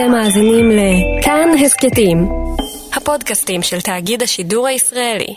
[0.00, 2.28] אתם מאזינים לכאן הסכתים,
[2.96, 5.34] הפודקאסטים של תאגיד השידור הישראלי.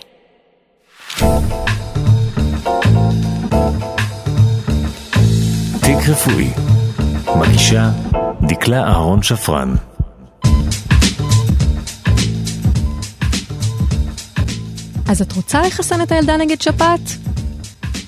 [5.81, 6.49] תיק רפואי,
[7.39, 7.89] מגישה
[8.47, 9.75] דקלה אהרון שפרן.
[15.09, 17.09] אז את רוצה לחסן את הילדה נגד שפעת?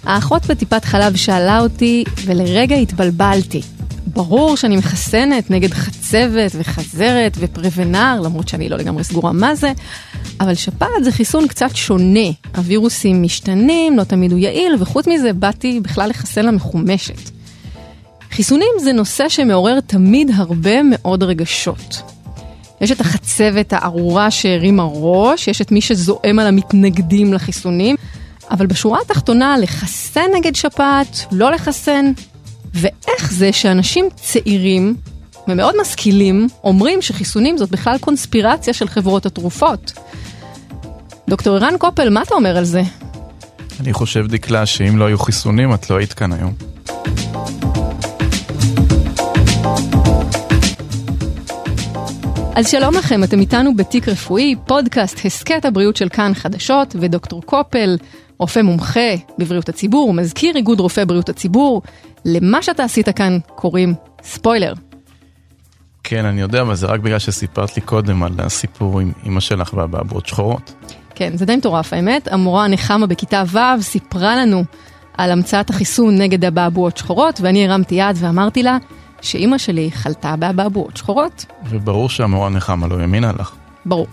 [0.03, 3.61] האחות בטיפת חלב שאלה אותי, ולרגע התבלבלתי.
[4.15, 9.71] ברור שאני מחסנת נגד חצבת וחזרת ופרוונר, למרות שאני לא לגמרי סגורה מה זה,
[10.39, 12.29] אבל שפעת זה חיסון קצת שונה.
[12.55, 17.29] הווירוסים משתנים, לא תמיד הוא יעיל, וחוץ מזה באתי בכלל לחסן למחומשת.
[18.31, 22.01] חיסונים זה נושא שמעורר תמיד הרבה מאוד רגשות.
[22.81, 27.95] יש את החצבת הארורה שהרימה ראש, יש את מי שזועם על המתנגדים לחיסונים,
[28.51, 32.11] אבל בשורה התחתונה, לחסן נגד שפעת, לא לחסן,
[32.75, 34.95] ואיך זה שאנשים צעירים
[35.47, 39.93] ומאוד משכילים אומרים שחיסונים זאת בכלל קונספירציה של חברות התרופות.
[41.27, 42.81] דוקטור ערן קופל, מה אתה אומר על זה?
[43.79, 46.53] אני חושב, דקלה, שאם לא היו חיסונים, את לא היית כאן היום.
[52.55, 57.97] אז שלום לכם, אתם איתנו בתיק רפואי, פודקאסט הסכת הבריאות של כאן חדשות, ודוקטור קופל,
[58.37, 61.81] רופא מומחה בבריאות הציבור, מזכיר איגוד רופאי בריאות הציבור,
[62.25, 64.73] למה שאתה עשית כאן קוראים ספוילר.
[66.03, 69.73] כן, אני יודע, אבל זה רק בגלל שסיפרת לי קודם על הסיפור עם אמא שלך
[69.73, 70.73] והבעבועות שחורות.
[71.15, 72.27] כן, זה די מטורף האמת.
[72.31, 74.63] המורה נחמה בכיתה ו' סיפרה לנו
[75.17, 78.77] על המצאת החיסון נגד הבעבועות שחורות, ואני הרמתי יד ואמרתי לה
[79.21, 81.45] שאימא שלי חלתה באבעבועות שחורות.
[81.69, 83.51] וברור שהמורה נחמה לא האמינה לך.
[83.85, 84.07] ברור.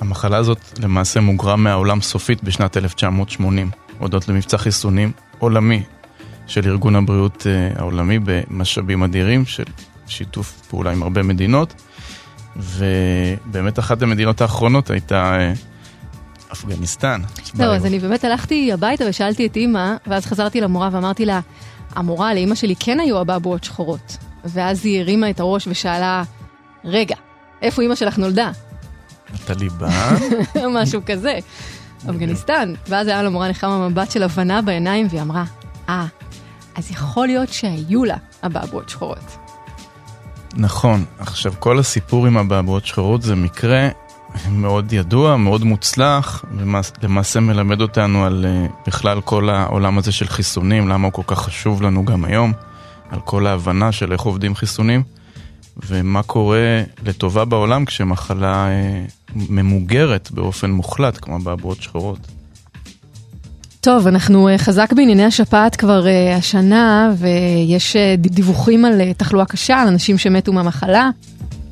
[0.00, 5.82] המחלה הזאת למעשה מוגרה מהעולם סופית בשנת 1980, הודות למבצע חיסונים עולמי
[6.46, 9.64] של ארגון הבריאות אה, העולמי במשאבים אדירים של
[10.06, 11.82] שיתוף פעולה עם הרבה מדינות,
[12.56, 15.52] ובאמת אחת המדינות האחרונות הייתה אה,
[16.52, 17.20] אפגניסטן.
[17.54, 21.40] זהו, אז אני באמת הלכתי הביתה ושאלתי את אימא, ואז חזרתי למורה ואמרתי לה,
[21.94, 24.16] המורה, לאימא שלי כן היו אבעבועות שחורות.
[24.44, 26.22] ואז היא הרימה את הראש ושאלה,
[26.84, 27.16] רגע,
[27.62, 28.50] איפה אימא שלך נולדה?
[29.34, 29.88] הטליבן.
[30.82, 31.38] משהו כזה.
[32.10, 32.74] אפגניסטן.
[32.88, 35.44] ואז היה למורה נחמה מבט של הבנה בעיניים, והיא אמרה,
[35.88, 36.06] אה,
[36.76, 38.16] אז יכול להיות שהיו לה
[38.46, 39.36] אבעבועות שחורות.
[40.56, 41.04] נכון.
[41.18, 43.88] עכשיו, כל הסיפור עם אבעבועות שחורות זה מקרה
[44.50, 46.44] מאוד ידוע, מאוד מוצלח,
[47.02, 51.38] ולמעשה מלמד אותנו על אה, בכלל כל העולם הזה של חיסונים, למה הוא כל כך
[51.38, 52.52] חשוב לנו גם היום,
[53.10, 55.02] על כל ההבנה של איך עובדים חיסונים,
[55.86, 59.04] ומה קורה לטובה בעולם כשמחלה אה,
[59.34, 62.35] ממוגרת באופן מוחלט, כמו אבעבועות שחורות.
[63.80, 69.44] טוב, אנחנו אה, חזק בענייני השפעת כבר uh, השנה, ויש uh, דיווחים על uh, תחלואה
[69.44, 71.10] קשה, על אנשים שמתו מהמחלה.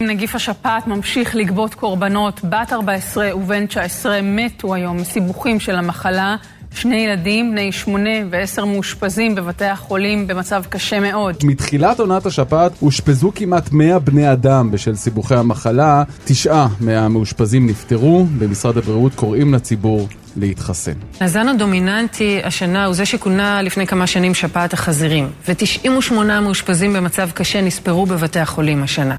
[0.00, 2.40] נגיף השפעת ממשיך לגבות קורבנות.
[2.44, 6.36] בת 14 ובן 19 מתו היום מסיבוכים של המחלה.
[6.74, 11.36] שני ילדים, בני שמונה ועשר מאושפזים בבתי החולים במצב קשה מאוד.
[11.44, 16.02] מתחילת עונת השפעת אושפזו כמעט 100 בני אדם בשל סיבוכי המחלה.
[16.24, 18.26] תשעה מהמאושפזים נפטרו.
[18.38, 20.92] במשרד הבריאות קוראים לציבור להתחסן.
[21.20, 26.12] הזן הדומיננטי השנה הוא זה שכונה לפני כמה שנים שפעת החזירים, ו-98
[26.42, 29.16] מאושפזים במצב קשה נספרו בבתי החולים השנה.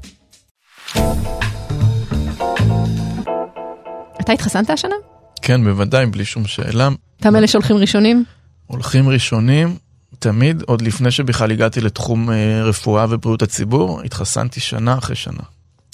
[4.20, 4.94] אתה התחסנת השנה?
[5.42, 6.88] כן, בוודאי, בלי שום שאלה.
[7.20, 8.24] אתה מאלה שהולכים ראשונים?
[8.66, 9.76] הולכים ראשונים,
[10.18, 15.42] תמיד, עוד לפני שבכלל הגעתי לתחום אה, רפואה ובריאות הציבור, התחסנתי שנה אחרי שנה.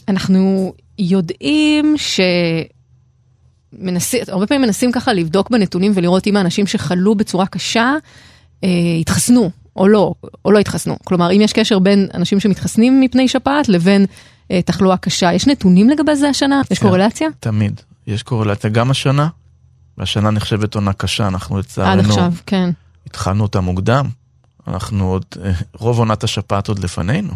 [0.08, 2.20] אנחנו יודעים ש...
[3.78, 7.94] מנסים, הרבה פעמים מנסים ככה לבדוק בנתונים ולראות אם האנשים שחלו בצורה קשה
[8.64, 8.68] אה,
[9.00, 10.96] התחסנו או לא, או לא התחסנו.
[11.04, 14.06] כלומר, אם יש קשר בין אנשים שמתחסנים מפני שפעת לבין
[14.50, 15.32] אה, תחלואה קשה.
[15.32, 16.62] יש נתונים לגבי זה השנה?
[16.70, 17.28] יש כן, קורלציה?
[17.40, 17.80] תמיד.
[18.06, 19.28] יש קורלציה גם השנה,
[19.98, 22.00] והשנה נחשבת עונה קשה, אנחנו לצערנו...
[22.00, 22.70] עד עכשיו, כן.
[23.06, 24.06] התחלנו אותה מוקדם.
[24.68, 27.32] אנחנו עוד, אה, רוב עונת השפעת עוד לפנינו.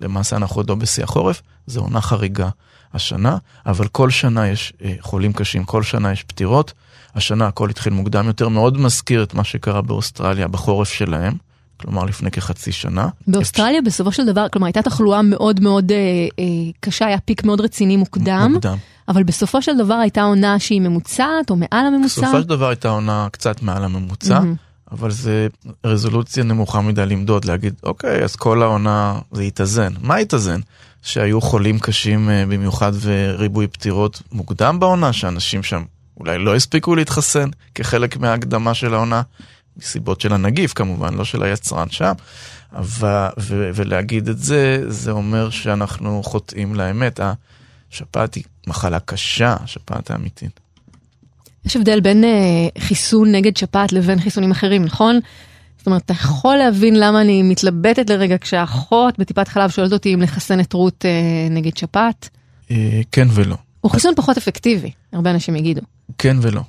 [0.00, 2.48] למעשה אנחנו עוד לא בשיא החורף, זו עונה חריגה
[2.94, 6.72] השנה, אבל כל שנה יש אה, חולים קשים, כל שנה יש פטירות.
[7.14, 11.34] השנה הכל התחיל מוקדם יותר, מאוד מזכיר את מה שקרה באוסטרליה בחורף שלהם.
[11.80, 13.08] כלומר לפני כחצי שנה.
[13.26, 15.96] באוסטרליה בסופו של דבר, כלומר הייתה תחלואה מאוד מאוד אה,
[16.38, 16.44] אה,
[16.80, 18.50] קשה, היה פיק מאוד רציני מוקדם.
[18.54, 18.76] מוקדם.
[19.08, 22.20] אבל בסופו של דבר הייתה עונה שהיא ממוצעת או מעל הממוצע.
[22.20, 24.92] בסופו של דבר הייתה עונה קצת מעל הממוצע, mm-hmm.
[24.92, 25.48] אבל זה
[25.84, 29.92] רזולוציה נמוכה מדי למדוד, להגיד, אוקיי, אז כל העונה זה יתאזן.
[30.00, 30.60] מה יתאזן?
[31.02, 35.82] שהיו חולים קשים אה, במיוחד וריבוי פטירות מוקדם בעונה, שאנשים שם
[36.20, 39.22] אולי לא הספיקו להתחסן כחלק מההקדמה של העונה,
[39.76, 42.12] מסיבות של הנגיף כמובן, לא של היצרן שם.
[42.72, 47.20] אבל, ו, ולהגיד את זה, זה אומר שאנחנו חוטאים לאמת.
[47.92, 50.60] השפעת היא מחלה קשה, השפעת האמיתית.
[51.64, 55.20] יש הבדל בין אה, חיסון נגד שפעת לבין חיסונים אחרים, נכון?
[55.80, 60.20] זאת אומרת, אתה יכול להבין למה אני מתלבטת לרגע כשהאחות בטיפת חלב שואלת אותי אם
[60.22, 61.10] לחסן את רות אה,
[61.50, 62.28] נגד שפעת?
[62.70, 63.56] אה, כן ולא.
[63.80, 65.80] הוא חיסון פחות אפקטיבי, הרבה אנשים יגידו.
[66.18, 66.60] כן ולא.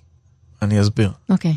[0.62, 1.12] אני אסביר.
[1.30, 1.56] אוקיי.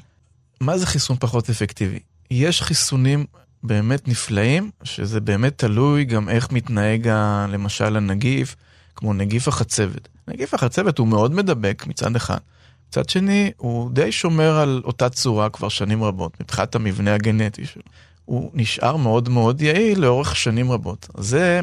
[0.60, 1.98] מה זה חיסון פחות אפקטיבי?
[2.30, 3.24] יש חיסונים
[3.62, 8.56] באמת נפלאים, שזה באמת תלוי גם איך מתנהג ה- למשל הנגיף,
[8.96, 10.08] כמו נגיף החצבת.
[10.28, 12.38] נגיף החצבת הוא מאוד מדבק מצד אחד.
[12.94, 17.82] מצד שני, הוא די שומר על אותה צורה כבר שנים רבות, מבחינת המבנה הגנטי שלו.
[18.24, 21.08] הוא נשאר מאוד מאוד יעיל לאורך שנים רבות.
[21.16, 21.60] זה,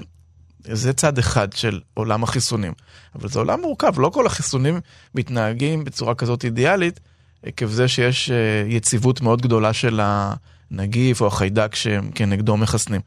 [0.64, 2.74] זה צד אחד של עולם החיסונים.
[3.16, 4.80] אבל זה עולם מורכב, לא כל החיסונים
[5.16, 7.00] מתנהגים בצורה כזאת אידיאלית,
[7.44, 13.02] עקב זה שיש אה, יציבות מאוד גדולה של הנגיף או החיידק שהם כנגדו מחסנים.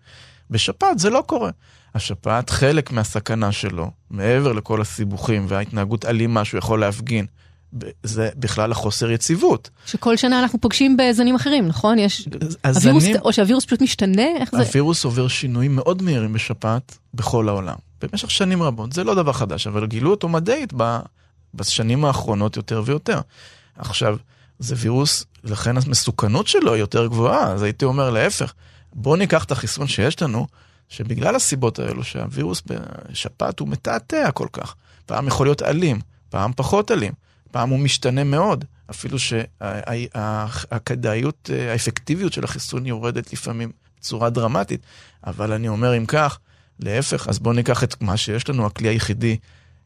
[0.51, 1.51] בשפעת זה לא קורה.
[1.95, 7.27] השפעת, חלק מהסכנה שלו, מעבר לכל הסיבוכים וההתנהגות אלימה שהוא יכול להפגין,
[8.03, 9.71] זה בכלל החוסר יציבות.
[9.87, 11.99] שכל שנה אנחנו פוגשים בזנים אחרים, נכון?
[11.99, 12.29] יש...
[12.65, 14.27] הזנים- הווירוס, או שהווירוס פשוט משתנה?
[14.41, 14.59] איך זה?
[14.59, 18.93] הווירוס עובר שינויים מאוד מהירים בשפעת בכל העולם, במשך שנים רבות.
[18.93, 20.99] זה לא דבר חדש, אבל גילו אותו מדעית ב-
[21.55, 23.21] בשנים האחרונות יותר ויותר.
[23.79, 24.17] עכשיו,
[24.59, 28.53] זה וירוס, לכן המסוכנות שלו היא יותר גבוהה, אז הייתי אומר להפך,
[28.93, 30.47] בואו ניקח את החיסון שיש לנו,
[30.89, 34.75] שבגלל הסיבות האלו שהווירוס בשפעת הוא מתעתע כל כך.
[35.07, 36.01] פעם יכול להיות אלים,
[36.31, 37.13] פעם פחות אלים,
[37.55, 39.19] פעם הוא משתנה מאוד, אפילו
[40.39, 44.81] שהכדאיות, האפקטיביות של החיסון יורדת לפעמים בצורה דרמטית,
[45.27, 46.39] אבל אני אומר אם כך,
[46.81, 49.37] להפך, אז בואו ניקח את מה שיש לנו, הכלי היחידי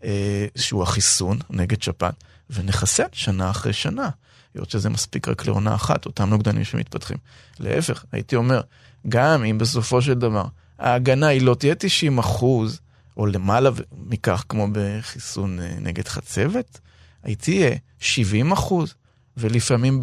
[0.05, 4.09] אה, שהוא החיסון נגד שפעת, ונחסן שנה אחרי שנה.
[4.55, 7.19] היות שזה מספיק רק לעונה אחת, אותם נוגדנים שמתפתחים.
[7.61, 8.61] להפך, הייתי אומר,
[9.09, 10.45] גם אם בסופו של דבר
[10.79, 12.81] ההגנה היא לא תהיה 90 אחוז,
[13.17, 13.71] או למעלה
[14.07, 16.81] מכך, כמו בחיסון אה, נגד חצבת,
[17.25, 17.71] היא תהיה
[18.01, 18.95] 70 אחוז,
[19.37, 20.01] ולפעמים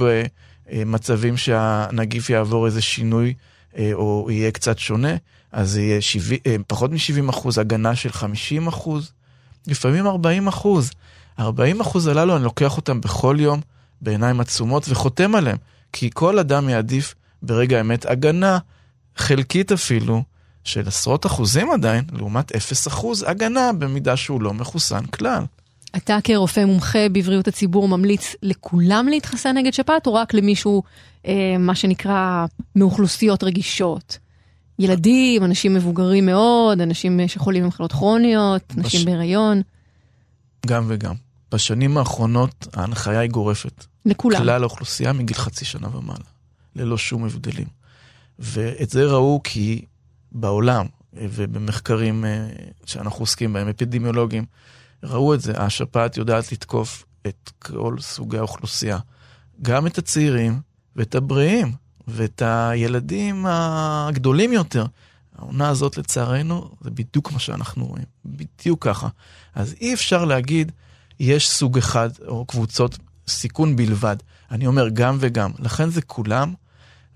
[0.69, 3.33] במצבים שהנגיף יעבור איזה שינוי,
[3.77, 5.15] אה, או יהיה קצת שונה,
[5.51, 9.11] אז זה יהיה 70, אה, פחות מ-70 אחוז, הגנה של 50 אחוז,
[9.67, 10.91] לפעמים 40 אחוז.
[11.39, 13.61] 40 אחוז הללו, אני לוקח אותם בכל יום
[14.01, 15.57] בעיניים עצומות וחותם עליהם,
[15.93, 18.57] כי כל אדם יעדיף ברגע האמת הגנה,
[19.17, 20.23] חלקית אפילו,
[20.63, 25.43] של עשרות אחוזים עדיין, לעומת 0 אחוז הגנה במידה שהוא לא מחוסן כלל.
[25.97, 30.83] אתה כרופא מומחה בבריאות הציבור ממליץ לכולם להתחסן נגד שפעת, או רק למישהו,
[31.27, 32.45] אה, מה שנקרא,
[32.75, 34.17] מאוכלוסיות רגישות?
[34.79, 39.61] ילדים, אנשים מבוגרים מאוד, אנשים אה, שחולים במחלות כרוניות, נשים בש- בהיריון,
[40.67, 41.13] גם וגם.
[41.51, 43.85] בשנים האחרונות ההנחיה היא גורפת.
[44.05, 44.37] לכולם.
[44.39, 46.25] כלל האוכלוסייה מגיל חצי שנה ומעלה,
[46.75, 47.67] ללא שום הבדלים.
[48.39, 49.85] ואת זה ראו כי
[50.31, 50.85] בעולם
[51.17, 52.47] אה, ובמחקרים אה,
[52.85, 54.45] שאנחנו עוסקים בהם, אפידמיולוגיים,
[55.05, 58.99] ראו את זה, השפעת יודעת לתקוף את כל סוגי האוכלוסייה,
[59.61, 60.61] גם את הצעירים
[60.95, 61.71] ואת הבריאים
[62.07, 64.85] ואת הילדים הגדולים יותר.
[65.37, 69.07] העונה הזאת לצערנו זה בדיוק מה שאנחנו רואים, בדיוק ככה.
[69.55, 70.71] אז אי אפשר להגיד
[71.19, 72.97] יש סוג אחד או קבוצות
[73.27, 74.15] סיכון בלבד.
[74.51, 76.53] אני אומר גם וגם, לכן זה כולם,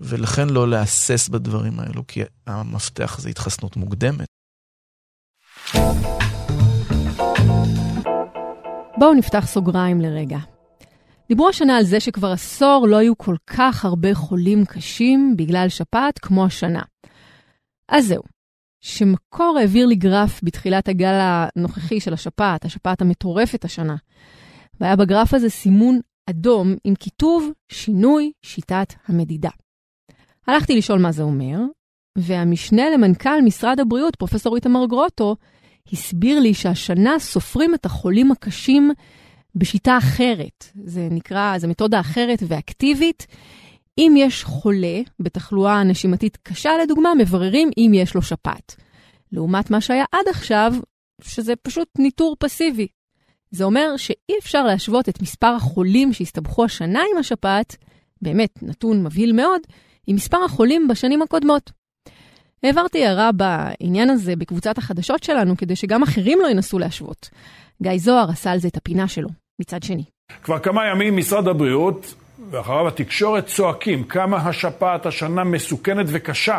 [0.00, 4.26] ולכן לא להסס בדברים האלו, כי המפתח זה התחסנות מוקדמת.
[9.00, 10.38] בואו נפתח סוגריים לרגע.
[11.28, 16.18] דיברו השנה על זה שכבר עשור לא היו כל כך הרבה חולים קשים בגלל שפעת
[16.18, 16.82] כמו השנה.
[17.88, 18.22] אז זהו,
[18.80, 23.96] שמקור העביר לי גרף בתחילת הגל הנוכחי של השפעת, השפעת המטורפת השנה.
[24.80, 29.50] והיה בגרף הזה סימון אדום עם כיתוב שינוי שיטת המדידה.
[30.46, 31.58] הלכתי לשאול מה זה אומר,
[32.18, 35.36] והמשנה למנכ"ל משרד הבריאות, פרופ' איתמר גרוטו,
[35.92, 38.92] הסביר לי שהשנה סופרים את החולים הקשים
[39.54, 40.64] בשיטה אחרת.
[40.84, 43.26] זה נקרא, זו מתודה אחרת ואקטיבית.
[43.98, 48.76] אם יש חולה בתחלואה נשימתית קשה, לדוגמה, מבררים אם יש לו שפעת.
[49.32, 50.74] לעומת מה שהיה עד עכשיו,
[51.22, 52.86] שזה פשוט ניטור פסיבי.
[53.50, 57.76] זה אומר שאי אפשר להשוות את מספר החולים שהסתבכו השנה עם השפעת,
[58.22, 59.60] באמת נתון מבהיל מאוד,
[60.06, 61.70] עם מספר החולים בשנים הקודמות.
[62.62, 67.30] העברתי הערה בעניין הזה בקבוצת החדשות שלנו, כדי שגם אחרים לא ינסו להשוות.
[67.82, 69.28] גיא זוהר עשה על זה את הפינה שלו,
[69.60, 70.04] מצד שני.
[70.42, 72.14] כבר כמה ימים משרד הבריאות
[72.50, 76.58] ואחריו התקשורת צועקים כמה השפעת השנה מסוכנת וקשה.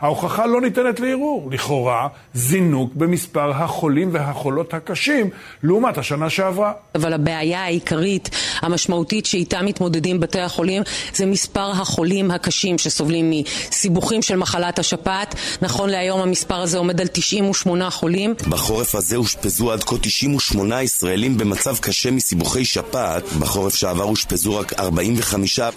[0.00, 1.50] ההוכחה לא ניתנת לערעור.
[1.52, 5.30] לכאורה, זינוק במספר החולים והחולות הקשים
[5.62, 6.72] לעומת השנה שעברה.
[6.94, 10.82] אבל הבעיה העיקרית, המשמעותית שאיתה מתמודדים בתי החולים,
[11.14, 15.34] זה מספר החולים הקשים שסובלים מסיבוכים של מחלת השפעת.
[15.62, 18.34] נכון להיום המספר הזה עומד על 98 חולים.
[18.48, 23.24] בחורף הזה אושפזו עד כה 98 ישראלים במצב קשה מסיבוכי שפעת.
[23.32, 25.21] בחורף שעבר אושפזו רק 45.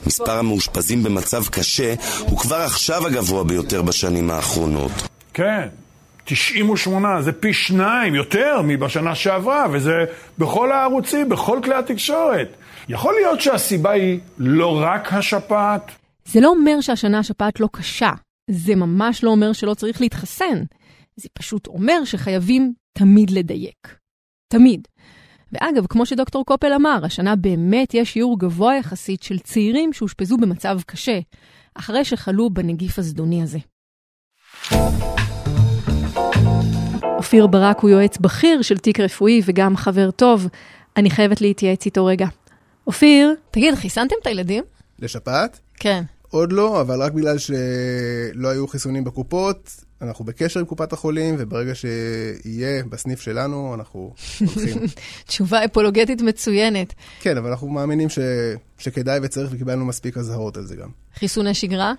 [0.07, 4.91] מספר המאושפזים במצב קשה הוא כבר עכשיו הגבוה ביותר בשנים האחרונות.
[5.33, 5.67] כן,
[6.25, 10.05] 98, זה פי שניים יותר מבשנה שעברה, וזה
[10.37, 12.47] בכל הערוצים, בכל כלי התקשורת.
[12.89, 15.91] יכול להיות שהסיבה היא לא רק השפעת?
[16.25, 18.11] זה לא אומר שהשנה השפעת לא קשה.
[18.49, 20.63] זה ממש לא אומר שלא צריך להתחסן.
[21.15, 23.95] זה פשוט אומר שחייבים תמיד לדייק.
[24.47, 24.87] תמיד.
[25.55, 30.79] ואגב, כמו שדוקטור קופל אמר, השנה באמת יש שיעור גבוה יחסית של צעירים שאושפזו במצב
[30.85, 31.19] קשה,
[31.75, 33.59] אחרי שחלו בנגיף הזדוני הזה.
[37.17, 40.47] אופיר ברק הוא יועץ בכיר של תיק רפואי וגם חבר טוב.
[40.97, 42.27] אני חייבת להתייעץ איתו רגע.
[42.87, 44.63] אופיר, תגיד, חיסנתם את הילדים?
[44.99, 45.59] לשפעת?
[45.79, 46.03] כן.
[46.29, 51.75] עוד לא, אבל רק בגלל שלא היו חיסונים בקופות, אנחנו בקשר עם קופת החולים, וברגע
[51.75, 54.77] שיהיה בסניף שלנו, אנחנו הולכים.
[55.27, 56.93] תשובה אפולוגטית מצוינת.
[57.19, 58.19] כן, אבל אנחנו מאמינים ש...
[58.77, 60.89] שכדאי וצריך, וקיבלנו מספיק אזהרות על זה גם.
[61.15, 61.93] חיסוני שגרה?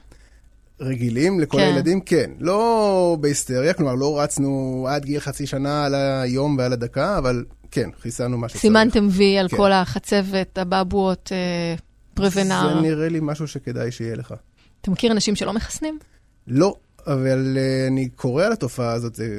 [0.80, 1.64] רגילים לכל כן.
[1.64, 2.30] הילדים, כן.
[2.40, 7.90] לא בהיסטריה, כלומר, לא רצנו עד גיל חצי שנה על היום ועל הדקה, אבל כן,
[8.00, 8.62] חיסנו מה שצריך.
[8.62, 9.56] סימנתם וי על כן.
[9.56, 11.75] כל החצבת, הבבואות, אה,
[12.16, 12.75] פרוונר.
[12.75, 14.35] זה נראה לי משהו שכדאי שיהיה לך.
[14.80, 15.99] אתה מכיר אנשים שלא מחסנים?
[16.46, 19.38] לא, אבל uh, אני קורא על התופעה הזאת, זה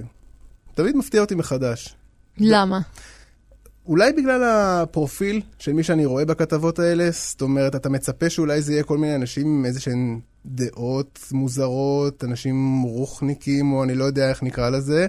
[0.73, 1.95] תמיד מפתיע אותי מחדש.
[2.37, 2.79] למה?
[3.87, 8.73] אולי בגלל הפרופיל של מי שאני רואה בכתבות האלה, זאת אומרת, אתה מצפה שאולי זה
[8.73, 14.29] יהיה כל מיני אנשים עם איזה שהן דעות מוזרות, אנשים רוחניקים, או אני לא יודע
[14.29, 15.07] איך נקרא לזה,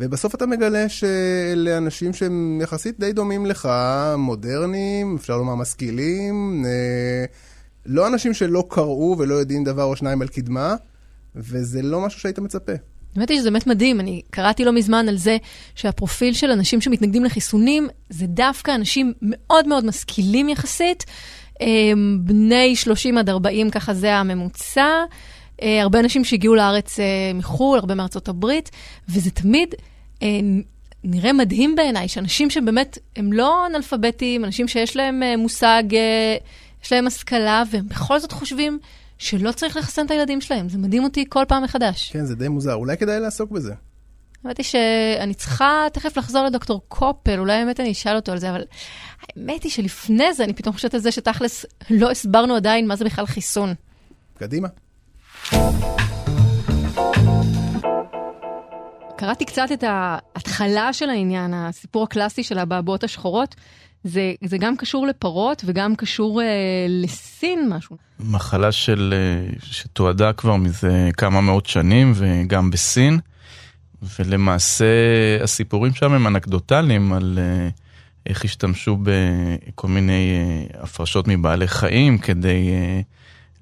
[0.00, 3.68] ובסוף אתה מגלה שאלה אנשים שהם יחסית די דומים לך,
[4.18, 7.24] מודרניים, אפשר לומר משכילים, אה,
[7.86, 10.74] לא אנשים שלא קראו ולא יודעים דבר או שניים על קדמה,
[11.36, 12.72] וזה לא משהו שהיית מצפה.
[13.16, 15.36] האמת היא שזה באמת מדהים, אני קראתי לא מזמן על זה
[15.74, 21.04] שהפרופיל של אנשים שמתנגדים לחיסונים זה דווקא אנשים מאוד מאוד משכילים יחסית,
[21.60, 21.66] אה,
[22.20, 25.04] בני 30 עד 40, ככה זה הממוצע.
[25.62, 28.70] אה, הרבה אנשים שהגיעו לארץ אה, מחו"ל, הרבה מארצות הברית,
[29.08, 29.74] וזה תמיד
[30.22, 30.28] אה,
[31.04, 36.36] נראה מדהים בעיניי, שאנשים שבאמת הם לא אנאלפביתים, אנשים שיש להם אה, מושג, אה,
[36.84, 38.78] יש להם השכלה, והם בכל זאת חושבים
[39.18, 40.68] שלא צריך לחסן את הילדים שלהם.
[40.68, 42.10] זה מדהים אותי כל פעם מחדש.
[42.12, 43.74] כן, זה די מוזר, אולי כדאי לעסוק בזה.
[44.44, 48.50] האמת היא שאני צריכה תכף לחזור לדוקטור קופל, אולי באמת אני אשאל אותו על זה,
[48.50, 48.64] אבל
[49.22, 53.04] האמת היא שלפני זה אני פתאום חושבת על זה שתכלס לא הסברנו עדיין מה זה
[53.04, 53.74] בכלל חיסון.
[54.38, 54.68] קדימה.
[59.16, 63.54] קראתי קצת את ההתחלה של העניין, הסיפור הקלאסי של הבעבועות השחורות.
[64.04, 66.46] זה, זה גם קשור לפרות וגם קשור אה,
[66.88, 67.96] לסין משהו.
[68.20, 73.18] מחלה של, אה, שתועדה כבר מזה כמה מאות שנים וגם בסין,
[74.18, 74.84] ולמעשה
[75.42, 77.68] הסיפורים שם הם אנקדוטליים על אה,
[78.26, 83.00] איך השתמשו בכל מיני אה, הפרשות מבעלי חיים כדי אה,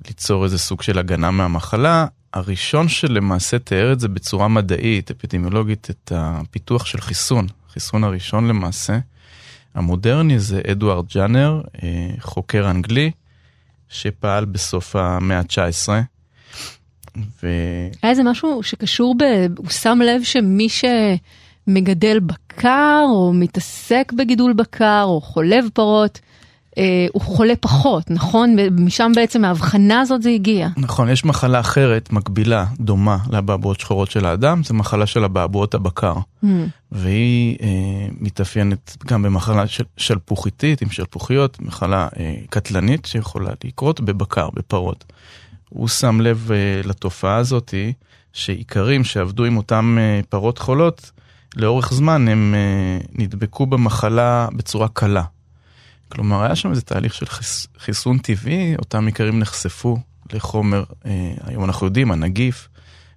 [0.07, 2.07] ליצור איזה סוג של הגנה מהמחלה.
[2.35, 7.47] הראשון שלמעשה תיאר את זה בצורה מדעית, אפידמיולוגית, את הפיתוח של חיסון.
[7.69, 8.99] החיסון הראשון למעשה,
[9.75, 13.11] המודרני, זה אדוארד ג'אנר, אה, חוקר אנגלי,
[13.89, 15.89] שפעל בסוף המאה ה-19.
[17.43, 17.49] ו...
[18.03, 19.23] היה איזה משהו שקשור ב...
[19.59, 26.21] הוא שם לב שמי שמגדל בקר, או מתעסק בגידול בקר, או חולב פרות,
[27.13, 28.57] הוא חולה פחות, נכון?
[28.71, 30.69] משם בעצם ההבחנה הזאת זה הגיע.
[30.77, 36.15] נכון, יש מחלה אחרת, מקבילה, דומה לאבעבועות שחורות של האדם, זה מחלה של אבעבועות הבקר.
[36.45, 36.47] Mm.
[36.93, 37.69] והיא אה,
[38.21, 45.05] מתאפיינת גם במחלה של שלפוחיתית, עם שלפוחיות, מחלה אה, קטלנית שיכולה לקרות בבקר, בפרות.
[45.69, 47.75] הוא שם לב אה, לתופעה הזאת,
[48.33, 51.11] שאיכרים שעבדו עם אותם אה, פרות חולות,
[51.57, 55.23] לאורך זמן הם אה, נדבקו במחלה בצורה קלה.
[56.09, 59.99] כלומר, היה שם איזה תהליך של חיס, חיסון טבעי, אותם איכרים נחשפו
[60.33, 62.69] לחומר, אה, היום אנחנו יודעים, הנגיף,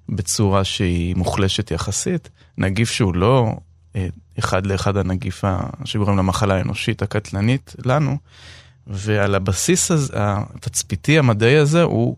[0.10, 3.56] בצורה שהיא מוחלשת יחסית, נגיף שהוא לא
[3.96, 4.08] אה,
[4.40, 5.44] אחד לאחד הנגיף
[5.86, 8.18] שגורם למחלה האנושית הקטלנית לנו,
[8.88, 12.16] ועל הבסיס הזה, התצפיתי המדעי הזה, הוא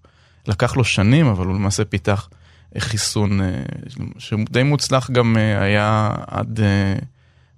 [0.48, 2.30] לקח לו שנים, אבל הוא למעשה פיתח
[2.78, 3.62] חיסון אה,
[4.18, 6.96] שדי מוצלח גם אה, היה עד, אה,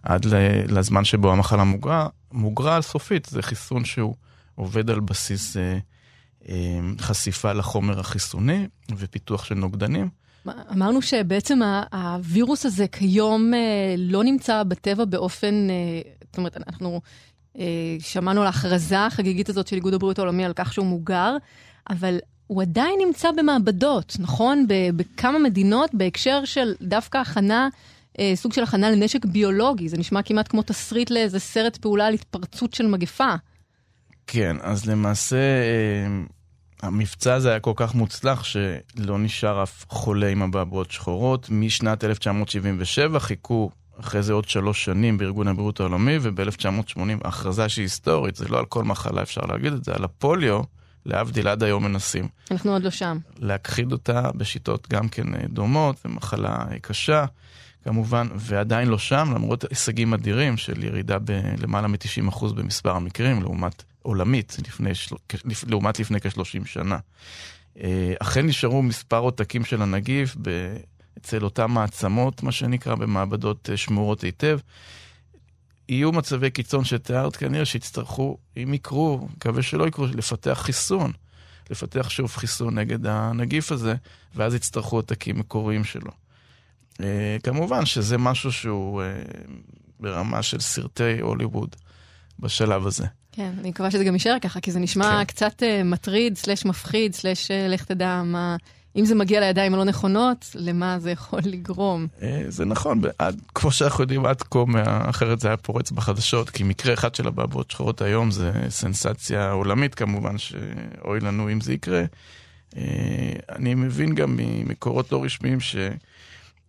[0.04, 0.26] עד
[0.68, 4.16] לזמן שבו המחלה מוגרה, מוגרה סופית, זה חיסון שהוא
[4.56, 10.10] עובד על בסיס אה, חשיפה לחומר החיסוני ופיתוח של נוגדנים.
[10.72, 11.60] אמרנו שבעצם
[11.92, 17.02] הווירוס הזה כיום אה, לא נמצא בטבע באופן, אה, זאת אומרת, אנחנו
[18.00, 21.38] שמענו על ההכרזה החגיגית הזאת של איגוד הבריאות העולמי על כך שהוא מוגר,
[21.90, 24.66] אבל הוא עדיין נמצא במעבדות, נכון?
[24.96, 27.70] בכמה מדינות בהקשר של דווקא הכנה,
[28.36, 29.90] סוג של הכנה לנשק ביולוגי.
[29.90, 33.36] זה נשמע כמעט כמו תסריט לאיזה סרט פעולה על התפרצות של מגפה.
[34.28, 35.38] כן, אז למעשה
[36.82, 41.48] המבצע הזה היה כל כך מוצלח שלא נשאר אף חולה עם אבעבועות שחורות.
[41.50, 48.36] משנת 1977 חיכו אחרי זה עוד שלוש שנים בארגון הבריאות העולמי, וב-1980 הכרזה שהיא היסטורית,
[48.36, 50.62] זה לא על כל מחלה אפשר להגיד את זה, על הפוליו,
[51.06, 52.28] להבדיל עד היום מנסים.
[52.52, 53.18] אנחנו עוד לא שם.
[53.40, 57.26] להכחיד אותה בשיטות גם כן אה, דומות, זו מחלה אה, קשה.
[57.84, 64.58] כמובן, ועדיין לא שם, למרות הישגים אדירים של ירידה בלמעלה מ-90% במספר המקרים, לעומת עולמית,
[64.68, 64.92] לפני.
[65.68, 66.98] לעומת לפני כ-30 שנה.
[67.82, 70.76] אה, אכן נשארו מספר עותקים של הנגיף ב...
[71.18, 74.60] אצל אותן מעצמות, מה שנקרא, במעבדות אה, שמורות היטב.
[75.90, 81.12] יהיו מצבי קיצון שתיארת, כנראה שיצטרכו, אם יקרו, מקווה שלא יקרו, לפתח חיסון.
[81.70, 83.96] לפתח שוב חיסון נגד הנגיף הזה,
[84.36, 86.12] ואז יצטרכו עותקים מקוריים שלו.
[87.02, 89.02] אה, כמובן שזה משהו שהוא
[90.00, 91.76] ברמה של סרטי הוליווד
[92.40, 93.06] בשלב הזה.
[93.32, 95.24] כן, אני מקווה שזה גם יישאר ככה, כי זה נשמע כן.
[95.24, 98.56] קצת uh, מטריד, סלש מפחיד, סלש uh, לך תדע מה...
[98.96, 102.08] אם זה מגיע לידיים הלא נכונות, למה זה יכול לגרום?
[102.22, 104.60] אה, זה נכון, עד, כמו שאנחנו יודעים עד כה,
[105.10, 109.96] אחרת זה היה פורץ בחדשות, כי מקרה אחד של הבעבועות שחורות היום זה סנסציה עולמית
[109.96, 112.04] כמובן, שאוי לנו אם זה יקרה.
[113.50, 115.60] אני מבין גם ממקורות לא רשמיים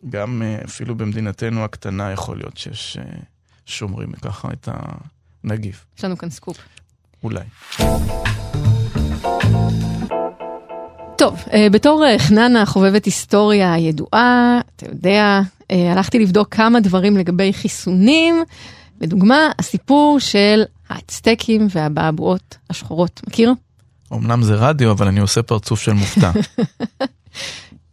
[0.09, 2.97] שגם אפילו במדינתנו הקטנה יכול להיות שיש
[3.67, 4.75] שומרים ככה את ה...
[5.45, 5.85] נגיף.
[5.99, 6.59] יש לנו כאן סקופ.
[7.23, 7.45] אולי.
[11.19, 17.17] טוב, אה, בתור אה, חננה חובבת היסטוריה ידועה, אתה יודע, אה, הלכתי לבדוק כמה דברים
[17.17, 18.45] לגבי חיסונים.
[19.01, 23.21] לדוגמה, הסיפור של האצטקים והבעבועות השחורות.
[23.27, 23.53] מכיר?
[24.13, 26.31] אמנם זה רדיו, אבל אני עושה פרצוף של מופתע.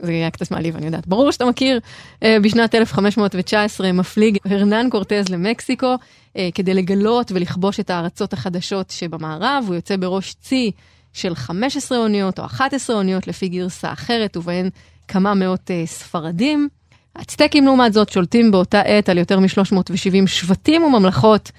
[0.01, 1.07] זה היה קצת מעליב, אני יודעת.
[1.07, 1.79] ברור שאתה מכיר,
[2.23, 5.95] בשנת 1519 מפליג הרנן קורטז למקסיקו,
[6.37, 10.71] אה, כדי לגלות ולכבוש את הארצות החדשות שבמערב, הוא יוצא בראש צי
[11.13, 14.69] של 15 אוניות או 11 אוניות לפי גרסה אחרת, ובהן
[15.07, 16.69] כמה מאות אה, ספרדים.
[17.15, 21.51] האצטקים לעומת זאת שולטים באותה עת על יותר מ-370 שבטים וממלכות,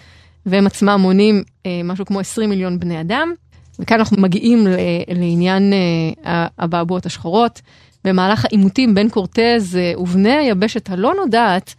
[0.46, 3.32] והם עצמם מונים אה, משהו כמו 20 מיליון בני אדם.
[3.78, 4.66] וכאן אנחנו מגיעים
[5.08, 7.60] לעניין אה, הבעבועות השחורות.
[8.04, 11.74] במהלך העימותים בין קורטז אה, ובני היבשת הלא נודעת,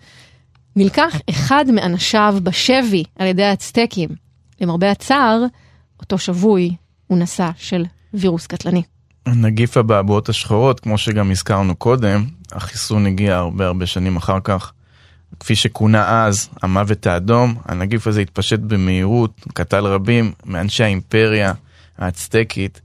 [0.75, 4.09] נלקח אחד מאנשיו בשבי על ידי האצטקים.
[4.61, 5.45] למרבה הצער,
[5.99, 6.75] אותו שבוי
[7.07, 8.83] הוא נשא של וירוס קטלני.
[9.27, 14.71] נגיף הבעבועות השחורות, כמו שגם הזכרנו קודם, החיסון הגיע הרבה הרבה שנים אחר כך.
[15.39, 21.53] כפי שכונה אז, המוות האדום, הנגיף הזה התפשט במהירות, קטל רבים מאנשי האימפריה
[21.97, 22.81] האצטקית,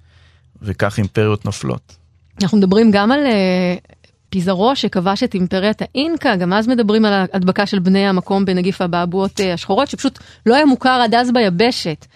[0.62, 1.97] וכך אימפריות נופלות.
[2.42, 3.98] אנחנו מדברים גם על uh,
[4.30, 9.40] פיזרו שכבש את אימפריית האינקה, גם אז מדברים על ההדבקה של בני המקום בנגיף הבעבועות
[9.40, 12.06] אה, השחורות, שפשוט לא היה מוכר עד אז ביבשת.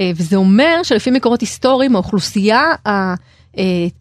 [0.00, 3.14] אה, וזה אומר שלפי מקורות היסטוריים, האוכלוסייה אה,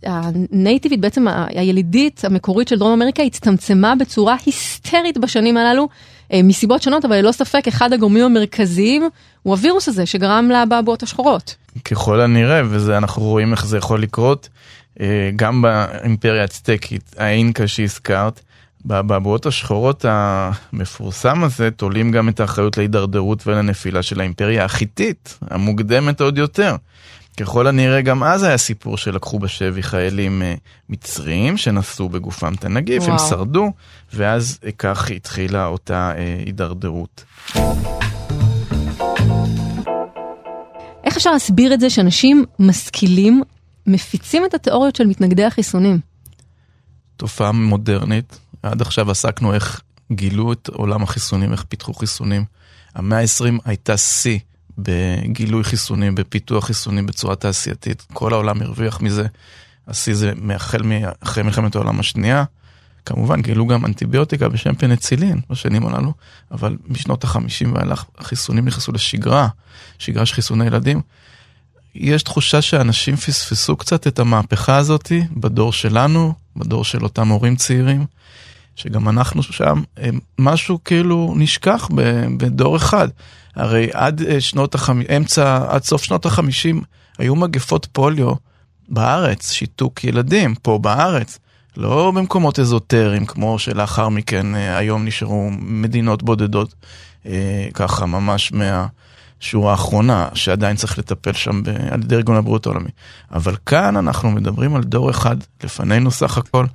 [0.06, 5.90] הנייטיבית, בעצם הילידית המקורית של דרום אמריקה, הצטמצמה בצורה היסטרית בשנים הללו,
[6.34, 9.10] מסיבות שונות, אבל ללא ספק אחד הגורמים המרכזיים
[9.44, 11.56] הוא הווירוס הזה שגרם לבעבועות השחורות.
[11.86, 14.50] ככל הנראה, ואנחנו רואים איך זה יכול לקרות.
[15.02, 18.42] אה, גם באימפריה הצטקית, האינקה שהזכרת,
[18.86, 26.38] בבעבועות השחורות המפורסם הזה תולים גם את האחריות להידרדרות ולנפילה של האימפריה החיתית, המוקדמת עוד
[26.38, 26.76] יותר.
[27.40, 30.54] ככל הנראה גם אז היה סיפור שלקחו בשבי חיילים אה,
[30.90, 33.12] מצריים שנשאו בגופם את הנגיף, וואו.
[33.12, 33.72] הם שרדו,
[34.14, 37.24] ואז כך התחילה אותה אה, הידרדרות.
[41.04, 43.42] איך אפשר להסביר את זה שאנשים משכילים
[43.88, 46.00] מפיצים את התיאוריות של מתנגדי החיסונים.
[47.18, 52.46] תופעה מודרנית, עד עכשיו עסקנו איך גילו את עולם החיסונים, איך פיתחו חיסונים.
[52.96, 54.40] המאה ה-20 הייתה שיא
[54.78, 58.06] בגילוי חיסונים, בפיתוח חיסונים בצורה תעשייתית.
[58.14, 59.28] כל העולם הרוויח מזה.
[59.88, 60.82] השיא זה החל
[61.20, 62.44] אחרי מלחמת העולם השנייה.
[63.06, 66.14] כמובן גילו גם אנטיביוטיקה בשם פנצילין בשנים הללו,
[66.52, 69.48] אבל משנות החמישים ואילך החיסונים נכנסו לשגרה,
[70.00, 71.02] שגרה של חיסוני ילדים.
[72.00, 78.06] יש תחושה שאנשים פספסו קצת את המהפכה הזאת בדור שלנו, בדור של אותם הורים צעירים,
[78.76, 81.90] שגם אנחנו שם, אה, משהו כאילו נשכח
[82.38, 83.08] בדור אחד.
[83.56, 86.82] הרי עד אה, שנות החמישים, אמצע, עד סוף שנות החמישים,
[87.18, 88.34] היו מגפות פוליו
[88.90, 91.40] בארץ, שיתוק ילדים, פה בארץ.
[91.78, 96.76] לא במקומות אזוטריים, כמו שלאחר מכן אה, היום נשארו מדינות בודדות,
[97.74, 98.52] ככה ממש
[99.42, 102.90] מהשורה האחרונה, שעדיין צריך לטפל שם על ידי ארגון הבריאות העולמי.
[103.32, 106.66] אבל כאן אנחנו מדברים על דור אחד לפנינו סך הכל,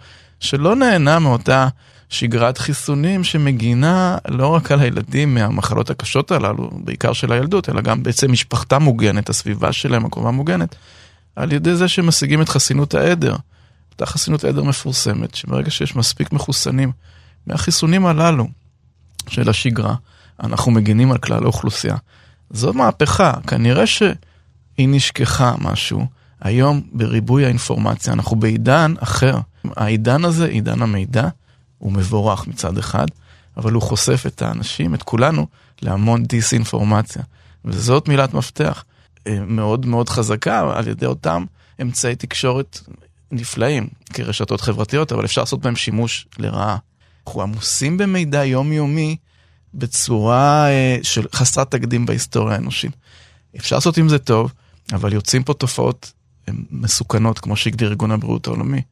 [0.41, 1.69] שלא נהנה מאותה
[2.09, 8.03] שגרת חיסונים שמגינה לא רק על הילדים מהמחלות הקשות הללו, בעיקר של הילדות, אלא גם
[8.03, 10.75] בעצם משפחתה מוגנת, הסביבה שלהם, הקרובה מוגנת,
[11.37, 13.37] על ידי זה שמשיגים את חסינות העדר.
[13.93, 16.93] אותה חסינות עדר מפורסמת, שברגע שיש מספיק מחוסנים
[17.47, 18.49] מהחיסונים הללו
[19.29, 19.95] של השגרה,
[20.43, 21.97] אנחנו מגינים על כלל האוכלוסייה.
[22.53, 24.09] זו מהפכה, כנראה שהיא
[24.79, 26.07] נשכחה משהו.
[26.41, 29.39] היום בריבוי האינפורמציה אנחנו בעידן אחר.
[29.77, 31.29] העידן הזה, עידן המידע,
[31.79, 33.07] הוא מבורך מצד אחד,
[33.57, 35.47] אבל הוא חושף את האנשים, את כולנו,
[35.83, 37.23] להמון דיסאינפורמציה.
[37.65, 38.85] וזאת מילת מפתח
[39.27, 41.45] אה, מאוד מאוד חזקה על ידי אותם
[41.83, 42.81] אמצעי תקשורת
[43.33, 46.77] נפלאים כרשתות חברתיות, אבל אפשר לעשות בהם שימוש לרעה.
[47.27, 49.17] אנחנו עמוסים במידע יומיומי
[49.75, 52.93] בצורה אה, של חסרת תקדים בהיסטוריה האנושית.
[53.57, 54.53] אפשר לעשות עם זה טוב,
[54.93, 56.13] אבל יוצאים פה תופעות
[56.71, 58.83] מסוכנות, כמו שהגדיר ארגון הבריאות העולמי.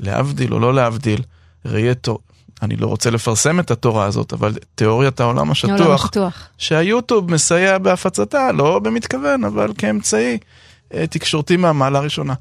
[0.00, 1.22] להבדיל או לא להבדיל,
[1.64, 2.18] ראייה תור...
[2.62, 6.48] אני לא רוצה לפרסם את התורה הזאת, אבל תיאוריית העולם השטוח, העולם השטוח.
[6.58, 10.38] שהיוטיוב מסייע בהפצתה, לא במתכוון, אבל כאמצעי
[10.94, 12.34] אה, תקשורתי מהמעלה הראשונה.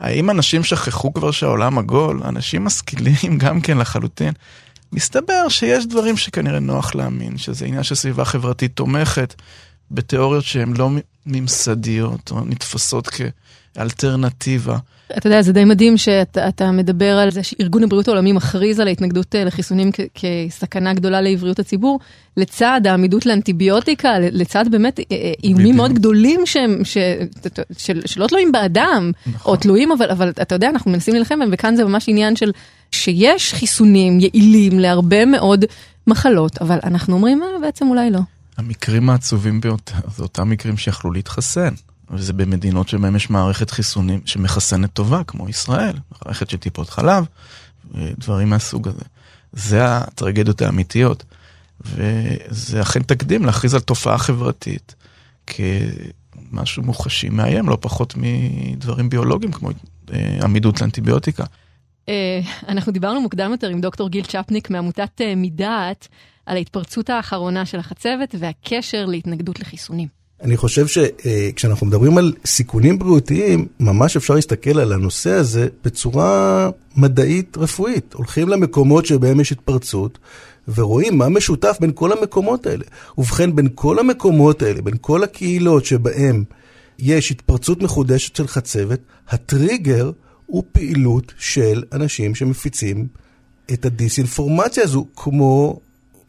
[0.00, 2.20] האם אנשים שכחו כבר שהעולם עגול?
[2.24, 4.32] אנשים משכילים גם כן לחלוטין.
[4.92, 9.34] מסתבר שיש דברים שכנראה נוח להאמין, שזה עניין של סביבה חברתית תומכת
[9.90, 10.90] בתיאוריות שהן לא
[11.26, 13.08] ממסדיות או נתפסות
[13.74, 14.76] כאלטרנטיבה.
[15.16, 19.34] אתה יודע, זה די מדהים שאתה מדבר על זה שארגון הבריאות העולמי מכריז על ההתנגדות
[19.34, 22.00] אה, לחיסונים כסכנה גדולה לעבריות הציבור,
[22.36, 26.98] לצד העמידות לאנטיביוטיקה, לצד באמת אה, אה, איומים מאוד גדולים שהם, ש,
[27.76, 29.52] של, שלא תלויים באדם, נכון.
[29.52, 32.52] או תלויים, אבל, אבל אתה יודע, אנחנו מנסים להילחם בהם, וכאן זה ממש עניין של
[32.92, 35.64] שיש חיסונים יעילים להרבה מאוד
[36.06, 38.20] מחלות, אבל אנחנו אומרים, בעצם אולי לא.
[38.56, 41.74] המקרים העצובים ביותר, זה אותם מקרים שיכלו להתחסן.
[42.10, 47.24] וזה במדינות שבהן יש מערכת חיסונים שמחסנת טובה, כמו ישראל, מערכת של טיפות חלב,
[47.94, 49.04] דברים מהסוג הזה.
[49.52, 51.24] זה הטרגדיות האמיתיות,
[51.80, 54.94] וזה אכן תקדים להכריז על תופעה חברתית
[55.46, 59.70] כמשהו מוחשי מאיים, לא פחות מדברים ביולוגיים, כמו
[60.12, 61.44] אה, עמידות לאנטיביוטיקה.
[62.08, 66.08] אה, אנחנו דיברנו מוקדם יותר עם דוקטור גיל צ'פניק מעמותת אה, מדעת
[66.46, 70.19] על ההתפרצות האחרונה של החצבת והקשר להתנגדות לחיסונים.
[70.42, 77.56] אני חושב שכשאנחנו מדברים על סיכונים בריאותיים, ממש אפשר להסתכל על הנושא הזה בצורה מדעית
[77.56, 78.12] רפואית.
[78.14, 80.18] הולכים למקומות שבהם יש התפרצות,
[80.74, 82.84] ורואים מה משותף בין כל המקומות האלה.
[83.18, 86.44] ובכן, בין כל המקומות האלה, בין כל הקהילות שבהם
[86.98, 90.10] יש התפרצות מחודשת של חצבת, הטריגר
[90.46, 93.06] הוא פעילות של אנשים שמפיצים
[93.72, 95.80] את הדיסאינפורמציה הזו כמו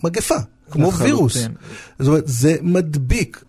[0.03, 0.35] מגפה,
[0.71, 1.37] כמו וירוס.
[1.99, 3.43] זאת אומרת, זה מדביק.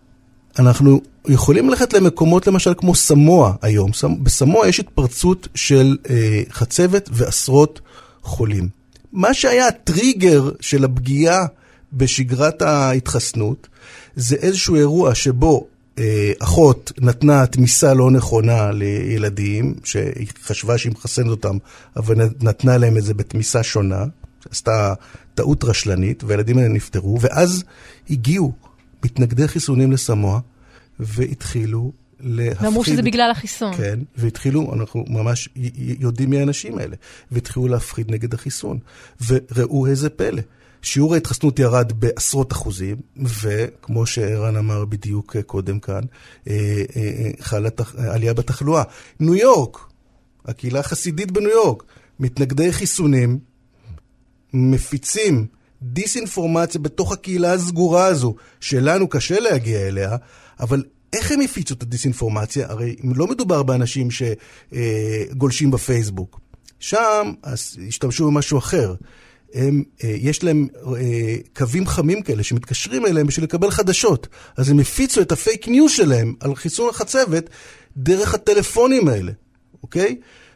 [0.59, 3.91] אנחנו יכולים ללכת למקומות למשל כמו סמואה היום.
[4.23, 7.81] בסמואה יש התפרצות של אה, חצבת ועשרות
[8.21, 8.69] חולים.
[9.13, 11.45] מה שהיה הטריגר של הפגיעה
[11.93, 13.67] בשגרת ההתחסנות,
[14.15, 15.67] זה איזשהו אירוע שבו
[15.99, 21.57] אה, אחות נתנה תמיסה לא נכונה לילדים, שהיא חשבה שהיא מחסנת אותם,
[21.95, 24.05] אבל נתנה להם את זה בתמיסה שונה,
[24.51, 24.93] עשתה
[25.35, 27.63] טעות רשלנית, והילדים האלה נפטרו, ואז
[28.09, 28.53] הגיעו
[29.03, 30.39] מתנגדי חיסונים לסמואה,
[30.99, 32.65] והתחילו להפחיד...
[32.65, 33.73] ואמרו שזה בגלל החיסון.
[33.77, 35.49] כן, והתחילו, אנחנו ממש
[35.99, 36.95] יודעים מי האנשים האלה,
[37.31, 38.79] והתחילו להפחיד נגד החיסון.
[39.21, 40.41] וראו איזה פלא.
[40.81, 46.01] שיעור ההתחסנות ירד בעשרות אחוזים, וכמו שערן אמר בדיוק קודם כאן,
[46.47, 46.53] אה,
[46.95, 48.83] אה, אה, חלה עלייה בתחלואה.
[49.19, 49.77] ניו יורק,
[50.45, 51.83] הקהילה החסידית בניו יורק,
[52.19, 53.39] מתנגדי חיסונים,
[54.53, 55.47] מפיצים
[55.83, 60.15] דיסאינפורמציה בתוך הקהילה הסגורה הזו, שלנו קשה להגיע אליה,
[60.59, 62.69] אבל איך הם הפיצו את הדיסאינפורמציה?
[62.69, 66.39] הרי לא מדובר באנשים שגולשים בפייסבוק.
[66.79, 67.31] שם
[67.87, 68.95] השתמשו במשהו אחר.
[69.53, 74.27] הם, אה, יש להם אה, קווים חמים כאלה שמתקשרים אליהם בשביל לקבל חדשות.
[74.57, 77.49] אז הם הפיצו את הפייק ניוז שלהם על חיסון החצבת
[77.97, 79.31] דרך הטלפונים האלה,
[79.83, 80.15] אוקיי?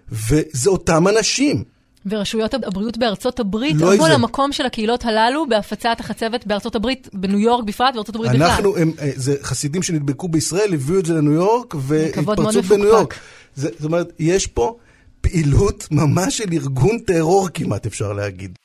[0.10, 1.64] וזה אותם אנשים.
[2.10, 7.40] ורשויות הבריאות בארצות הברית לא עברו למקום של הקהילות הללו בהפצת החצבת בארצות הברית, בניו
[7.40, 8.44] יורק בפרט, בארצות הברית בכלל.
[8.44, 13.20] אנחנו, הם, אה, זה חסידים שנדבקו בישראל, הביאו את זה לניו יורק, והתפרצות בניו יורק.
[13.56, 14.76] זה, זאת אומרת, יש פה
[15.22, 18.58] פעילות ממש של ארגון טרור כמעט, אפשר להגיד.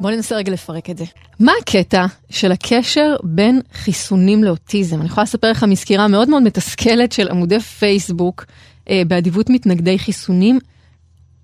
[0.00, 1.04] בואו ננסה רגע לפרק את זה.
[1.40, 5.00] מה הקטע של הקשר בין חיסונים לאוטיזם?
[5.00, 8.44] אני יכולה לספר לך מסקירה מאוד מאוד מתסכלת של עמודי פייסבוק
[9.06, 10.58] באדיבות מתנגדי חיסונים.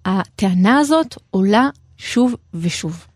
[0.05, 3.07] הטענה הזאת עולה שוב ושוב.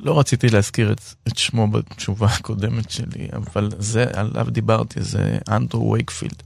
[0.00, 5.92] לא רציתי להזכיר את, את שמו בתשובה הקודמת שלי, אבל זה, עליו דיברתי, זה אנדרו
[5.92, 6.42] וייקפילד.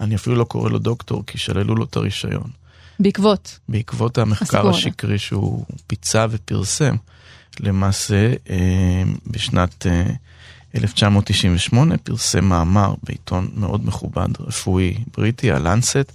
[0.00, 2.50] אני אפילו לא קורא לו דוקטור, כי שללו לו את הרישיון.
[2.98, 3.58] בעקבות?
[3.68, 6.96] בעקבות המחקר השקרי שהוא פיצה ופרסם.
[7.60, 9.86] למעשה, אה, בשנת
[10.74, 16.12] 1998 פרסם מאמר בעיתון מאוד מכובד, רפואי בריטי, הלנסט,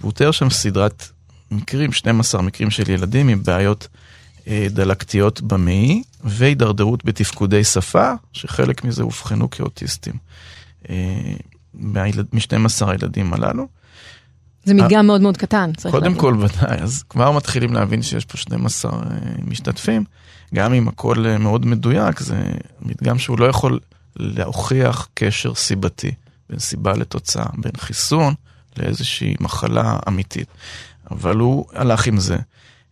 [0.00, 1.08] והוא תיאר שם סדרת
[1.50, 3.88] מקרים, 12 מקרים של ילדים עם בעיות
[4.48, 10.14] אה, דלקתיות במעי והידרדרות בתפקודי שפה, שחלק מזה אובחנו כאוטיסטים.
[10.90, 11.34] אה,
[11.74, 13.66] מ-12 הילדים הללו.
[14.64, 16.14] זה מדגם מאוד מאוד קטן, צריך להבין.
[16.14, 19.02] קודם כל, ודאי, אז כבר מתחילים להבין שיש פה 12
[19.44, 20.04] משתתפים.
[20.54, 22.42] גם אם הכל מאוד מדויק, זה
[22.82, 23.80] מדגם שהוא לא יכול
[24.16, 26.12] להוכיח קשר סיבתי
[26.50, 28.34] בין סיבה לתוצאה, בין חיסון
[28.76, 30.48] לאיזושהי מחלה אמיתית.
[31.10, 32.36] אבל הוא הלך עם זה,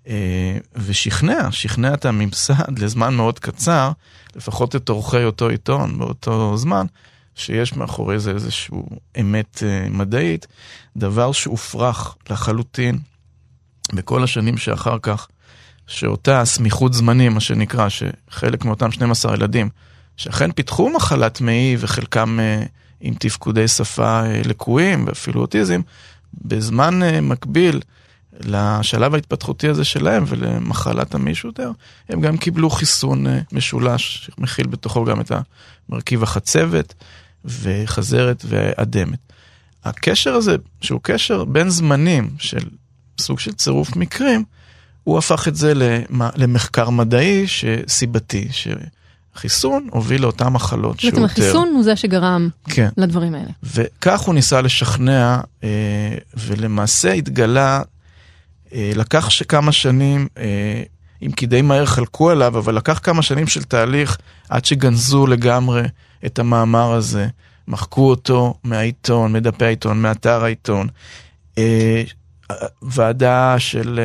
[0.08, 3.92] אה, ושכנע, שכנע את הממסד לזמן מאוד קצר,
[4.36, 6.86] לפחות את עורכי אותו עיתון באותו זמן,
[7.34, 8.76] שיש מאחורי זה איזושהי
[9.20, 10.46] אמת אה, מדעית,
[10.96, 12.98] דבר שהופרך לחלוטין
[13.92, 15.28] בכל השנים שאחר כך,
[15.86, 19.68] שאותה סמיכות זמנים, מה שנקרא, שחלק מאותם 12 ילדים,
[20.16, 22.62] שאכן פיתחו מחלת מעי וחלקם אה,
[23.00, 25.80] עם תפקודי שפה אה, לקויים ואפילו אוטיזם,
[26.34, 27.80] בזמן אה, מקביל
[28.40, 31.70] לשלב ההתפתחותי הזה שלהם ולמחלת המעי שוטר,
[32.08, 35.32] הם גם קיבלו חיסון משולש, שמכיל בתוכו גם את
[35.88, 36.94] המרכיב החצבת
[37.44, 39.18] וחזרת ואדמת.
[39.84, 42.68] הקשר הזה, שהוא קשר בין זמנים של
[43.20, 44.44] סוג של צירוף מקרים,
[45.04, 45.72] הוא הפך את זה
[46.36, 47.46] למחקר מדעי
[47.88, 48.48] סיבתי,
[49.34, 52.88] שחיסון הוביל לאותן מחלות שהוא בעצם החיסון הוא זה שגרם כן.
[52.96, 53.50] לדברים האלה.
[53.62, 55.68] וכך הוא ניסה לשכנע, אה,
[56.34, 57.82] ולמעשה התגלה,
[58.72, 60.82] אה, לקח כמה שנים, אה,
[61.22, 64.18] אם כי די מהר חלקו עליו, אבל לקח כמה שנים של תהליך
[64.48, 65.82] עד שגנזו לגמרי
[66.26, 67.26] את המאמר הזה,
[67.68, 70.88] מחקו אותו מהעיתון, מדפי העיתון, מאתר העיתון.
[72.82, 74.00] ועדה של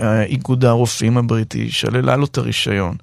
[0.00, 2.96] איגוד הרופאים הבריטי שללה לו את הרישיון.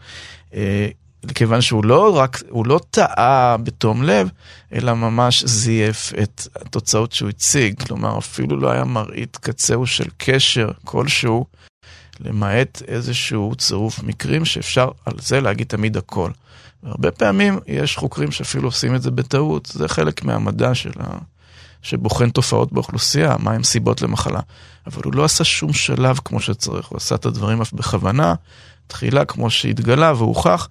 [1.36, 4.30] כיוון שהוא לא רק, הוא לא טעה בתום לב,
[4.74, 7.84] אלא ממש זייף את התוצאות שהוא הציג.
[7.84, 11.46] כלומר, אפילו לא היה מראית קצהו של קשר כלשהו,
[12.20, 16.32] למעט איזשהו צירוף מקרים שאפשר על זה להגיד תמיד הכל.
[16.84, 21.18] והרבה פעמים יש חוקרים שאפילו עושים את זה בטעות, זה חלק מהמדע של ה...
[21.82, 24.40] שבוחן תופעות באוכלוסייה, מהם סיבות למחלה.
[24.88, 28.34] אבל הוא לא עשה שום שלב כמו שצריך, הוא עשה את הדברים אף בכוונה,
[28.88, 30.70] תחילה כמו שהתגלה והוכח,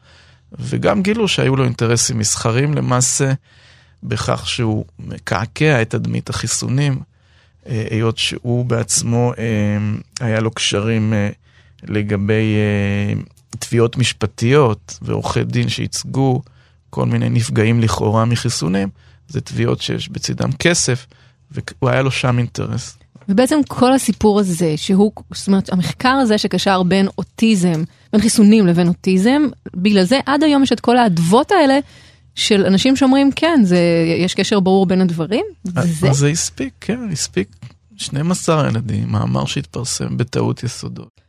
[0.53, 3.33] וגם גילו שהיו לו אינטרסים מסחרים למעשה,
[4.03, 6.99] בכך שהוא מקעקע את תדמית החיסונים,
[7.67, 11.31] אה, היות שהוא בעצמו, אה, היה לו קשרים אה,
[11.83, 12.57] לגבי
[13.59, 16.43] תביעות משפטיות ועורכי דין שייצגו
[16.91, 18.89] כל מיני נפגעים לכאורה מחיסונים.
[19.29, 21.07] זה תביעות שיש בצדם כסף,
[21.51, 22.99] והוא היה לו שם אינטרס.
[23.29, 28.89] ובעצם כל הסיפור הזה, שהוא, זאת אומרת, המחקר הזה שקשר בין אוטיזם, בין חיסונים לבין
[28.89, 29.43] אוטיזם,
[29.77, 31.79] בגלל זה עד היום יש את כל האדוות האלה
[32.35, 33.79] של אנשים שאומרים, כן, זה,
[34.19, 36.13] יש קשר ברור בין הדברים, וזה...
[36.13, 37.49] זה הספיק, כן, הספיק
[37.97, 41.21] 12 ילדים, מאמר שהתפרסם בטעות יסודות.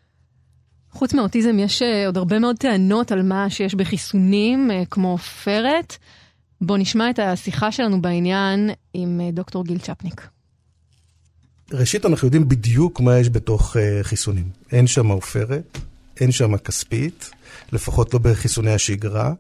[0.91, 5.97] חוץ מאוטיזם יש אה, עוד הרבה מאוד טענות על מה שיש בחיסונים, אה, כמו פרט.
[6.61, 10.27] בוא נשמע את השיחה שלנו בעניין עם אה, דוקטור גיל צ'פניק.
[11.73, 14.49] ראשית, אנחנו יודעים בדיוק מה יש בתוך uh, חיסונים.
[14.71, 15.77] אין שם עופרת,
[16.19, 17.31] אין שם כספית,
[17.71, 19.33] לפחות לא בחיסוני השגרה.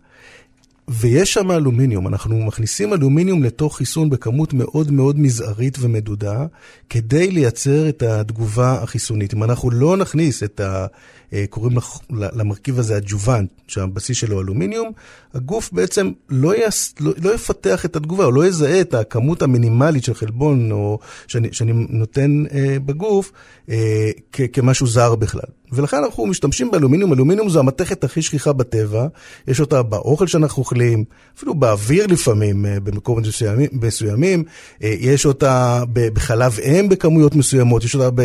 [0.89, 6.45] ויש שם אלומיניום, אנחנו מכניסים אלומיניום לתוך חיסון בכמות מאוד מאוד מזערית ומדודה,
[6.89, 9.33] כדי לייצר את התגובה החיסונית.
[9.33, 10.85] אם אנחנו לא נכניס את ה...
[11.33, 11.77] אה, קוראים
[12.11, 14.91] למרכיב הזה adjuvant, שהבסיס שלו אלומיניום,
[15.33, 20.03] הגוף בעצם לא, יס, לא, לא יפתח את התגובה, הוא לא יזהה את הכמות המינימלית
[20.03, 23.31] של חלבון או שאני, שאני נותן אה, בגוף
[23.69, 25.49] אה, כ, כמשהו זר בכלל.
[25.71, 29.07] ולכן אנחנו משתמשים באלומיניום, אלומיניום זו המתכת הכי שכיחה בטבע,
[29.47, 31.03] יש אותה באוכל שאנחנו אוכלים,
[31.37, 34.43] אפילו באוויר לפעמים, אה, במקומות מסוימים, מסוימים
[34.83, 38.21] אה, יש אותה בחלב אם בכמויות מסוימות, יש אותה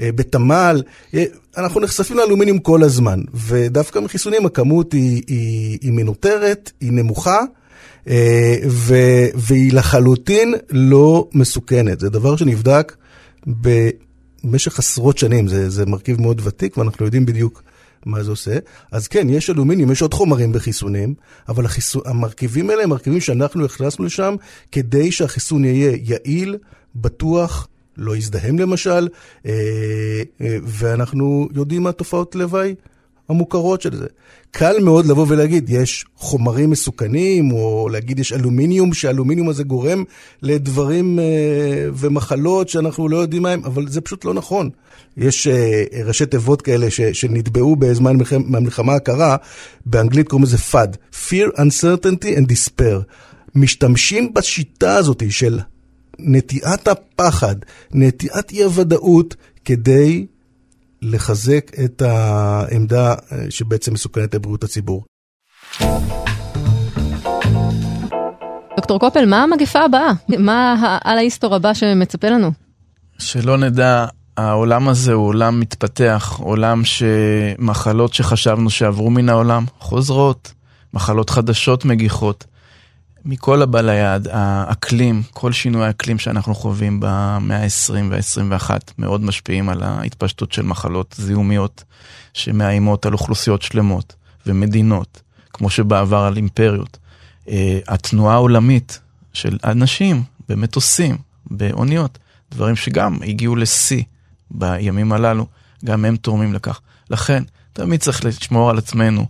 [0.00, 0.82] אה, בתמ"ל,
[1.56, 7.40] אנחנו נחשפים לאלומיניום כל הזמן, ודווקא מחיסונים הכמות היא, היא, היא מנוטרת, היא נמוכה.
[8.68, 8.94] ו,
[9.34, 12.00] והיא לחלוטין לא מסוכנת.
[12.00, 12.96] זה דבר שנבדק
[13.60, 13.88] ב...
[14.44, 17.62] במשך עשרות שנים, זה, זה מרכיב מאוד ותיק ואנחנו יודעים בדיוק
[18.06, 18.58] מה זה עושה.
[18.92, 21.14] אז כן, יש אלומיניום, יש עוד חומרים בחיסונים,
[21.48, 24.36] אבל החיסו, המרכיבים האלה הם מרכיבים שאנחנו הכנסנו לשם
[24.72, 26.56] כדי שהחיסון יהיה יעיל,
[26.94, 29.08] בטוח, לא יזדהם למשל,
[29.46, 29.52] אה,
[30.40, 32.74] אה, ואנחנו יודעים מה תופעות לוואי
[33.30, 34.06] המוכרות של זה.
[34.50, 40.04] קל מאוד לבוא ולהגיד, יש חומרים מסוכנים, או להגיד יש אלומיניום, שהאלומיניום הזה גורם
[40.42, 41.24] לדברים אה,
[41.94, 44.70] ומחלות שאנחנו לא יודעים מהם, אבל זה פשוט לא נכון.
[45.16, 48.16] יש אה, ראשי תיבות כאלה ש, שנטבעו בזמן
[48.54, 49.36] המלחמה הקרה,
[49.86, 53.02] באנגלית קוראים לזה FUD, Fear, Uncertainty and Despair.
[53.54, 55.58] משתמשים בשיטה הזאת של
[56.18, 57.56] נטיעת הפחד,
[57.92, 60.26] נטיעת אי הוודאות, כדי
[61.02, 65.04] לחזק את העמדה אה, שבעצם מסוכנת לבריאות הציבור.
[68.76, 70.12] דוקטור קופל, מה המגפה הבאה?
[70.28, 72.50] מה העל ההיסטור הבא שמצפה לנו?
[73.18, 80.52] שלא נדע, העולם הזה הוא עולם מתפתח, עולם שמחלות שחשבנו שעברו מן העולם חוזרות,
[80.94, 82.44] מחלות חדשות מגיחות.
[83.24, 89.82] מכל הבא ליד, האקלים, כל שינוי האקלים שאנחנו חווים במאה ה-20 וה-21 מאוד משפיעים על
[89.82, 91.84] ההתפשטות של מחלות זיהומיות
[92.34, 94.14] שמאיימות על אוכלוסיות שלמות
[94.46, 96.98] ומדינות, כמו שבעבר על אימפריות.
[97.46, 97.50] Uh,
[97.88, 99.00] התנועה העולמית
[99.32, 101.16] של אנשים במטוסים,
[101.50, 102.18] באוניות,
[102.52, 104.02] דברים שגם הגיעו לשיא
[104.50, 105.46] בימים הללו,
[105.84, 106.80] גם הם תורמים לכך.
[107.10, 109.26] לכן, תמיד צריך לשמור על עצמנו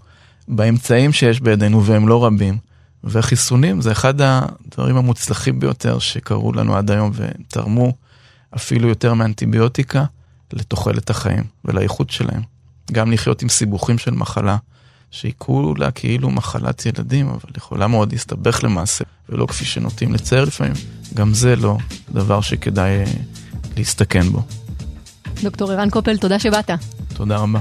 [0.48, 2.69] באמצעים שיש בידינו, והם לא רבים.
[3.04, 7.92] וחיסונים זה אחד הדברים המוצלחים ביותר שקרו לנו עד היום ותרמו
[8.56, 10.04] אפילו יותר מאנטיביוטיקה
[10.52, 12.42] לתוחלת החיים ולאיכות שלהם.
[12.92, 14.56] גם לחיות עם סיבוכים של מחלה,
[15.10, 20.74] שהיא כולה כאילו מחלת ילדים, אבל יכולה מאוד להסתבך למעשה, ולא כפי שנוטים לצייר לפעמים.
[21.14, 21.78] גם זה לא
[22.12, 23.04] דבר שכדאי אה,
[23.76, 24.42] להסתכן בו.
[25.42, 26.70] דוקטור ערן קופל, תודה שבאת.
[27.14, 27.60] תודה רבה.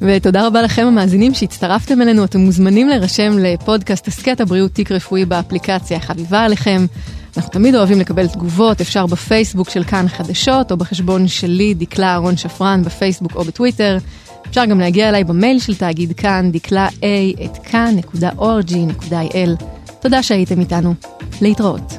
[0.00, 5.96] ותודה רבה לכם המאזינים שהצטרפתם אלינו, אתם מוזמנים להירשם לפודקאסט הסכת הבריאות תיק רפואי באפליקציה
[5.96, 6.86] החביבה עליכם.
[7.36, 12.36] אנחנו תמיד אוהבים לקבל תגובות, אפשר בפייסבוק של כאן חדשות, או בחשבון שלי, דקלה אהרון
[12.36, 13.98] שפרן, בפייסבוק או בטוויטר.
[14.50, 19.64] אפשר גם להגיע אליי במייל של תאגיד כאן, דקלה a את כאן.org.il.
[20.00, 20.94] תודה שהייתם איתנו.
[21.40, 21.92] להתראות.